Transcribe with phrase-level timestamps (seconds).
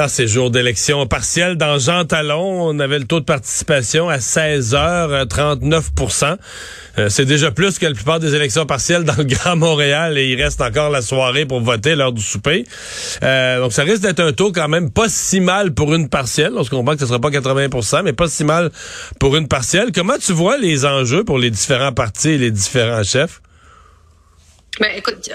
[0.00, 2.68] Ah, c'est jour d'élection partielle dans Jean Talon.
[2.68, 6.36] On avait le taux de participation à 16 h 39%
[7.08, 10.40] C'est déjà plus que la plupart des élections partielles dans le Grand Montréal et il
[10.40, 12.64] reste encore la soirée pour voter l'heure du souper.
[13.24, 16.52] Euh, donc ça risque d'être un taux quand même pas si mal pour une partielle.
[16.54, 18.70] On se comprend que ce sera pas 80% mais pas si mal
[19.18, 19.90] pour une partielle.
[19.92, 23.40] Comment tu vois les enjeux pour les différents partis et les différents chefs?
[24.80, 25.28] Ben, écoute,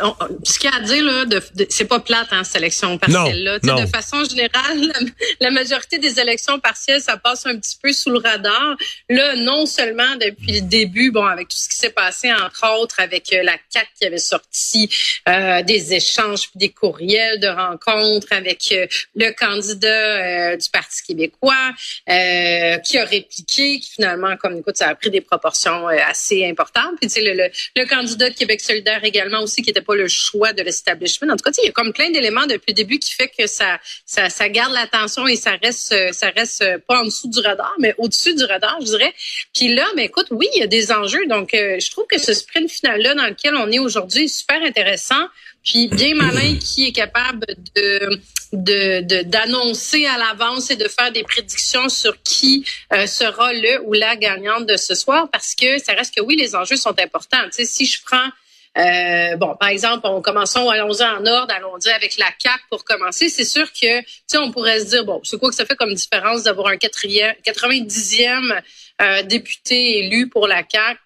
[0.44, 3.60] ce qu'il y a à dire, là, de, c'est pas plate, hein, cette élection partielle-là.
[3.60, 4.94] De façon générale,
[5.40, 8.76] la, majorité des élections partielles, ça passe un petit peu sous le radar.
[9.10, 13.00] Là, non seulement depuis le début, bon, avec tout ce qui s'est passé, entre autres,
[13.00, 14.90] avec euh, la CAC qui avait sorti
[15.28, 21.72] euh, des échanges puis des courriels de rencontres avec euh, le candidat du Parti québécois,
[22.08, 26.94] qui a répliqué, qui finalement, comme écoute, ça a pris des proportions assez importantes.
[27.00, 29.96] Puis, tu sais, le, le, le candidat de Québec solidaire également aussi qui n'était pas
[29.96, 31.32] le choix de l'establishment.
[31.32, 33.48] En tout cas, il y a comme plein d'éléments depuis le début qui fait que
[33.48, 37.74] ça, ça, ça garde l'attention et ça reste, ça reste pas en dessous du radar,
[37.80, 39.14] mais au-dessus du radar, je dirais.
[39.56, 41.26] Puis là, ben écoute, oui, il y a des enjeux.
[41.28, 44.62] Donc, euh, je trouve que ce sprint final-là dans lequel on est aujourd'hui est super
[44.62, 45.28] intéressant.
[45.64, 47.46] Puis bien malin qui est capable
[47.76, 48.20] de
[48.54, 54.16] d'annoncer à l'avance et de faire des prédictions sur qui euh, sera le ou la
[54.16, 57.44] gagnante de ce soir parce que ça reste que oui les enjeux sont importants.
[57.46, 58.30] Tu sais, si je prends
[58.78, 62.84] euh, bon, par exemple, on commençons, allons-y en ordre, allons dire avec la CAC pour
[62.84, 63.30] commencer.
[63.30, 65.76] C'est sûr que, tu sais, on pourrait se dire, bon, c'est quoi que ça fait
[65.76, 68.62] comme différence d'avoir un quatrième, 90e
[69.02, 70.98] euh, député élu pour la CAC?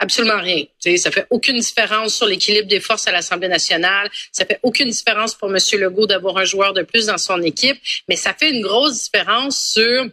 [0.00, 0.62] Absolument rien.
[0.80, 4.08] Tu sais, ça fait aucune différence sur l'équilibre des forces à l'Assemblée nationale.
[4.30, 5.58] Ça fait aucune différence pour M.
[5.72, 9.60] Legault d'avoir un joueur de plus dans son équipe, mais ça fait une grosse différence
[9.60, 10.06] sur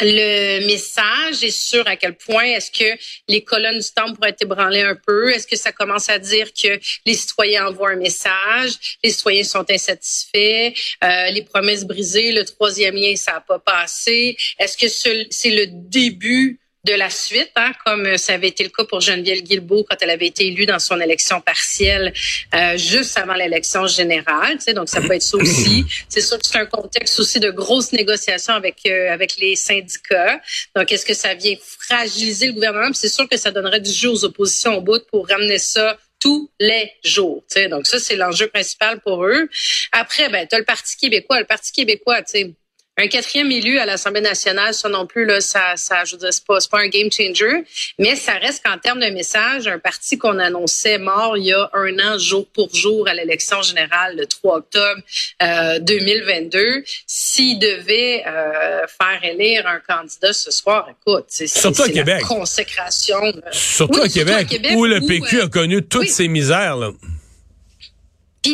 [0.00, 2.98] le message et sur à quel point est-ce que
[3.28, 5.30] les colonnes du temple pourraient être ébranlées un peu?
[5.30, 9.64] Est-ce que ça commence à dire que les citoyens envoient un message, les citoyens sont
[9.70, 10.72] insatisfaits,
[11.04, 14.36] euh, les promesses brisées, le troisième lien, ça n'a pas passé?
[14.58, 18.84] Est-ce que c'est le début de la suite, hein, comme ça avait été le cas
[18.84, 22.12] pour Geneviève Guilbeault quand elle avait été élue dans son élection partielle
[22.54, 24.56] euh, juste avant l'élection générale.
[24.56, 25.84] Tu sais, donc ça peut être ça aussi.
[26.08, 30.40] C'est sûr que c'est un contexte aussi de grosses négociations avec euh, avec les syndicats.
[30.74, 32.92] Donc est-ce que ça vient fragiliser le gouvernement?
[32.94, 36.50] C'est sûr que ça donnerait du jeu aux oppositions au bout pour ramener ça tous
[36.58, 37.44] les jours.
[37.48, 37.68] Tu sais.
[37.68, 39.48] Donc ça c'est l'enjeu principal pour eux.
[39.92, 41.38] Après, ben tu as le Parti québécois.
[41.38, 42.54] Le Parti québécois, tu sais
[42.98, 46.32] un quatrième élu à l'Assemblée nationale, ça non plus, là, ça, ça je veux dire,
[46.32, 47.64] c'est pas, pas un game changer,
[47.98, 51.70] mais ça reste qu'en termes de message, un parti qu'on annonçait mort il y a
[51.74, 55.00] un an, jour pour jour, à l'élection générale le 3 octobre
[55.42, 61.88] euh, 2022, s'il devait euh, faire élire un candidat ce soir, écoute, c'est Surtout à
[61.88, 62.22] Québec.
[62.22, 63.20] consécration.
[63.52, 66.76] Surtout, à Québec, où le PQ a euh, connu toutes ces misères.
[66.76, 66.90] Là.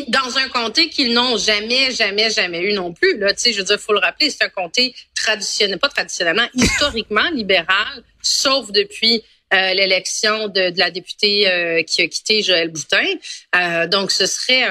[0.09, 3.19] Dans un comté qu'ils n'ont jamais, jamais, jamais eu non plus.
[3.19, 8.03] Là, je veux dire, faut le rappeler, c'est un comté traditionnel, pas traditionnellement, historiquement libéral,
[8.23, 9.23] sauf depuis
[9.53, 13.07] euh, l'élection de, la députée euh, qui a quitté Joël Boutin.
[13.55, 14.67] Euh, donc, ce serait,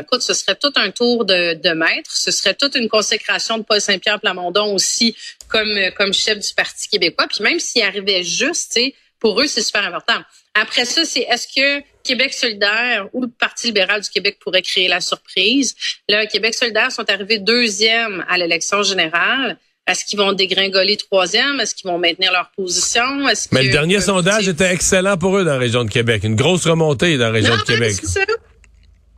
[0.00, 2.10] écoute, ce serait tout un tour de, de maître.
[2.10, 5.14] Ce serait toute une consécration de Paul Saint-Pierre Plamondon aussi
[5.48, 7.26] comme comme chef du Parti québécois.
[7.28, 10.20] Puis même s'il arrivait juste, tu sais, pour eux, c'est super important.
[10.52, 14.86] Après ça, c'est est-ce que Québec solidaire ou le Parti libéral du Québec pourrait créer
[14.86, 15.74] la surprise?
[16.10, 19.56] Là, Québec solidaire sont arrivés deuxième à l'élection générale.
[19.86, 21.58] Est-ce qu'ils vont dégringoler troisième?
[21.58, 23.24] Est-ce qu'ils vont maintenir leur position?
[23.50, 26.22] Mais le dernier sondage était excellent pour eux dans la région de Québec.
[26.24, 27.96] Une grosse remontée dans la région de Québec.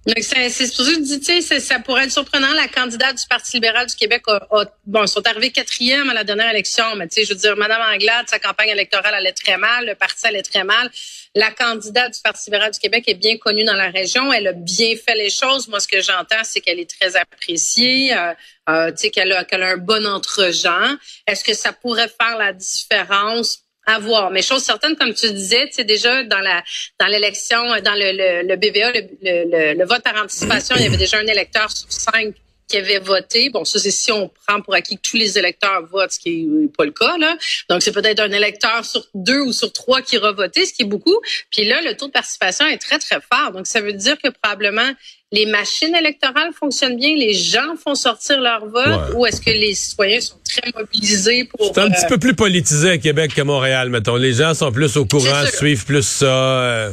[0.07, 2.53] C'est pour ça que je dis, tu sais, ça pourrait être surprenant.
[2.53, 4.41] La candidate du Parti libéral du Québec a,
[4.87, 7.57] bon, ils sont arrivés quatrième à la dernière élection, mais tu sais, je veux dire,
[7.57, 10.91] Madame Anglade, sa campagne électorale allait très mal, le parti allait très mal.
[11.35, 14.33] La candidate du Parti libéral du Québec est bien connue dans la région.
[14.33, 15.69] Elle a bien fait les choses.
[15.69, 18.33] Moi, ce que j'entends, c'est qu'elle est très appréciée, euh,
[18.71, 20.97] euh, tu sais, qu'elle a, qu'elle a un bon entre-gens.
[21.27, 23.66] Est-ce que ça pourrait faire la différence?
[23.87, 24.31] À voir.
[24.31, 26.63] Mais chose certaine, comme tu disais, tu sais, déjà dans la
[26.99, 30.87] dans l'élection, dans le, le, le BVA, le, le, le, vote par anticipation, il y
[30.87, 32.35] avait déjà un électeur sur cinq
[32.69, 33.51] qui avait voté.
[33.51, 36.45] Bon, ça, c'est si on prend pour acquis que tous les électeurs votent, ce qui
[36.45, 37.17] n'est pas le cas.
[37.19, 37.37] Là.
[37.69, 40.83] Donc, c'est peut-être un électeur sur deux ou sur trois qui va voter, ce qui
[40.83, 41.17] est beaucoup.
[41.51, 43.53] Puis là, le taux de participation est très, très fort.
[43.53, 44.91] Donc, ça veut dire que probablement
[45.33, 49.75] les machines électorales fonctionnent bien, les gens font sortir leur vote, ou est-ce que les
[49.75, 51.73] citoyens sont très mobilisés pour...
[51.75, 54.17] C'est un petit euh, peu plus politisé à Québec qu'à Montréal, mettons.
[54.17, 56.27] Les gens sont plus au courant, suivent plus ça.
[56.27, 56.93] Euh,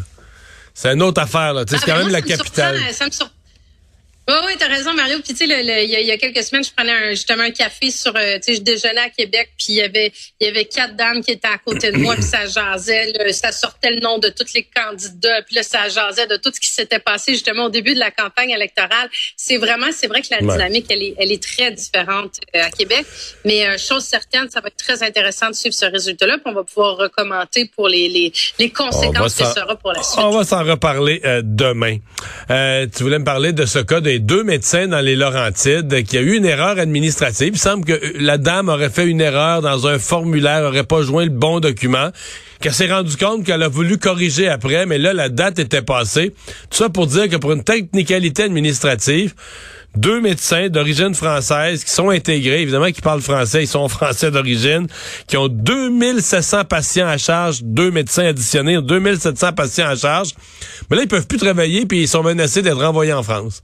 [0.73, 1.53] c'est une autre affaire.
[1.67, 2.79] C'est ah, quand même la capitale.
[2.91, 3.11] ça me
[4.33, 5.19] oui, oui, t'as raison, Mario.
[5.23, 8.15] Puis tu sais, il y, a quelques semaines, je prenais un, justement un café sur,
[8.15, 10.95] euh, tu sais, je déjeunais à Québec, puis il y avait, il y avait quatre
[10.95, 14.29] dames qui étaient à côté de moi, puis ça jasait, ça sortait le nom de
[14.29, 17.69] tous les candidats, puis là, ça jasait de tout ce qui s'était passé justement au
[17.69, 19.09] début de la campagne électorale.
[19.37, 22.71] C'est vraiment, c'est vrai que la dynamique, elle est, elle est très différente euh, à
[22.71, 23.05] Québec,
[23.45, 26.53] mais euh, chose certaine, ça va être très intéressant de suivre ce résultat-là, puis on
[26.53, 30.19] va pouvoir recommenter pour les, les, les conséquences que ça sera pour la suite.
[30.19, 31.97] On va s'en reparler demain.
[32.47, 36.21] tu voulais me parler de ce cas de deux médecins dans les Laurentides qui a
[36.21, 37.51] eu une erreur administrative.
[37.55, 41.25] Il semble que la dame aurait fait une erreur dans un formulaire, aurait pas joint
[41.25, 42.09] le bon document,
[42.61, 46.33] qu'elle s'est rendue compte qu'elle a voulu corriger après, mais là, la date était passée.
[46.69, 49.33] Tout ça pour dire que pour une technicalité administrative,
[49.97, 54.87] deux médecins d'origine française qui sont intégrés, évidemment qui parlent français, ils sont français d'origine,
[55.27, 60.29] qui ont 2700 patients à charge, deux médecins additionnés, 2700 patients à charge.
[60.89, 63.61] Mais là, ils peuvent plus travailler puis ils sont menacés d'être renvoyés en France.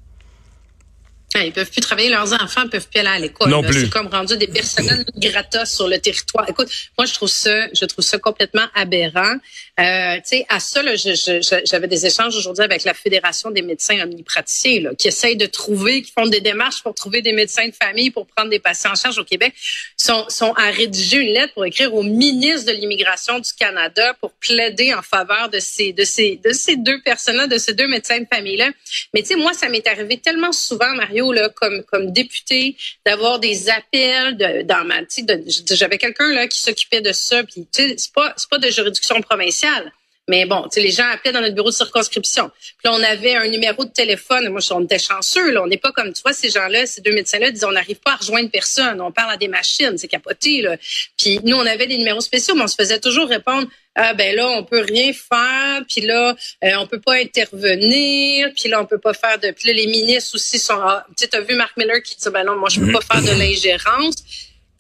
[1.39, 3.49] Ah, ils peuvent plus travailler, leurs enfants peuvent plus aller à l'école.
[3.49, 3.81] Non plus.
[3.81, 6.45] C'est comme rendu des personnes gratos sur le territoire.
[6.49, 9.35] Écoute, moi je trouve ça, je trouve ça complètement aberrant.
[9.79, 10.81] Euh, tu sais, à ça,
[11.65, 16.01] j'avais des échanges aujourd'hui avec la Fédération des médecins omnipraticiens, là, qui essayent de trouver,
[16.01, 18.95] qui font des démarches pour trouver des médecins de famille pour prendre des patients en
[18.95, 19.53] charge au Québec,
[19.95, 24.33] sont, sont à rédiger une lettre pour écrire au ministre de l'immigration du Canada pour
[24.33, 28.19] plaider en faveur de ces, de ces, de ces deux personnes-là, de ces deux médecins
[28.19, 28.71] de famille-là.
[29.13, 34.37] Mais tu sais, moi, ça m'est arrivé tellement souvent, Mario comme, député, d'avoir des appels
[34.37, 35.01] de, dans ma,
[35.71, 39.91] j'avais quelqu'un là qui s'occupait de ça, puis c'est pas, c'est pas de juridiction provinciale.
[40.29, 42.51] Mais bon, tu sais, les gens appelaient dans notre bureau de circonscription.
[42.77, 44.47] Puis là, on avait un numéro de téléphone.
[44.49, 45.51] Moi, on était chanceux.
[45.51, 45.63] Là.
[45.63, 48.11] On n'est pas comme, tu vois, ces gens-là, ces deux médecins-là disent, on n'arrive pas
[48.11, 49.01] à rejoindre personne.
[49.01, 49.97] On parle à des machines.
[49.97, 50.61] C'est capoté.
[50.61, 50.77] Là.
[51.17, 54.35] Puis nous, on avait des numéros spéciaux, mais on se faisait toujours répondre, ah ben
[54.35, 58.85] là on peut rien faire, puis là euh, on peut pas intervenir, puis là on
[58.85, 61.75] peut pas faire de puis là, les ministres aussi sont ah, tu as vu Mark
[61.75, 64.15] Miller qui dit ben non moi je peux pas faire de l'ingérence.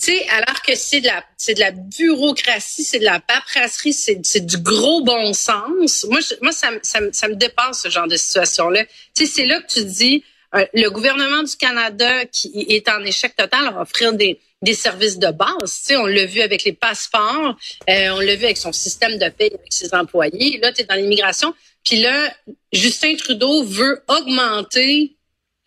[0.01, 3.91] Tu sais, alors que c'est de la c'est de la bureaucratie, c'est de la paperasserie,
[3.93, 6.05] c'est du gros bon sens.
[6.09, 8.85] Moi moi ça, ça, ça me dépasse ce genre de situation là.
[9.13, 10.23] Tu sais, c'est là que tu dis
[10.55, 15.19] euh, le gouvernement du Canada qui est en échec total à offrir des des services
[15.19, 15.79] de base.
[15.79, 17.57] Tu sais, on l'a vu avec les passeports,
[17.89, 20.59] euh, on l'a vu avec son système de paie avec ses employés.
[20.59, 21.53] Là, tu es dans l'immigration.
[21.83, 22.33] Puis là,
[22.73, 25.15] Justin Trudeau veut augmenter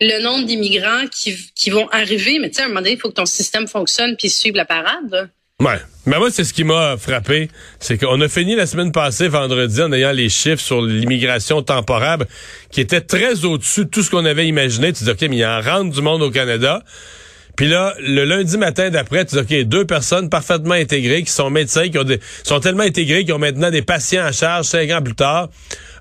[0.01, 2.39] le nombre d'immigrants qui, qui vont arriver.
[2.39, 4.55] Mais tu sais, à un moment donné, il faut que ton système fonctionne puis suive
[4.55, 5.29] la parade.
[5.59, 5.79] Ouais.
[6.05, 7.49] Mais moi, c'est ce qui m'a frappé.
[7.79, 12.17] C'est qu'on a fini la semaine passée, vendredi, en ayant les chiffres sur l'immigration temporaire
[12.71, 14.91] qui étaient très au-dessus de tout ce qu'on avait imaginé.
[14.91, 16.83] Tu dis, OK, mais il y en rentre du monde au Canada.
[17.55, 21.49] Puis là, le lundi matin d'après, tu dis, OK, deux personnes parfaitement intégrées qui sont
[21.51, 24.89] médecins, qui ont des, sont tellement intégrés qu'ils ont maintenant des patients à charge cinq
[24.89, 25.49] ans plus tard.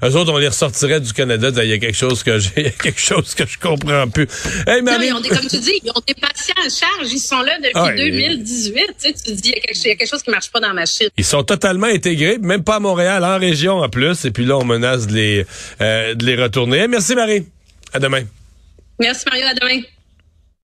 [0.02, 1.50] Eux autres, on les ressortirait du Canada.
[1.62, 4.26] Il y a quelque chose que j'ai, quelque chose que je comprends plus.
[4.66, 7.12] Hey, Non, des, comme tu dis, ils ont des patients à charge.
[7.12, 8.74] Ils sont là depuis 2018.
[8.74, 10.50] Tu, sais, tu dis, il y, a quelque, il y a quelque chose qui marche
[10.50, 11.12] pas dans ma chute.
[11.16, 14.24] Ils sont totalement intégrés, même pas à Montréal, en région en plus.
[14.24, 15.46] Et puis là, on menace de les,
[15.80, 16.88] euh, de les retourner.
[16.88, 17.46] merci, Marie.
[17.92, 18.22] À demain.
[18.98, 19.46] Merci, Mario.
[19.46, 19.82] À demain.